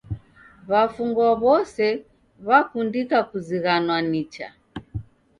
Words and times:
W'afungwa 0.69 1.25
w'ose 1.41 1.87
w'akundika 2.47 3.17
kuzighanwa 3.29 3.97
nicha. 4.09 4.47